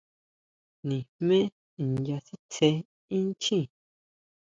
[0.87, 1.37] Nijmé
[2.03, 2.67] nya sitsé
[3.17, 3.65] inchjín.